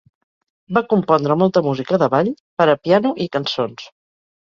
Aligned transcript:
Va 0.77 0.81
compondre 0.93 1.35
molta 1.41 1.61
música 1.67 1.99
de 2.03 2.07
ball, 2.13 2.31
per 2.61 2.67
a 2.73 2.75
piano 2.87 3.13
i 3.27 3.29
cançons. 3.37 3.87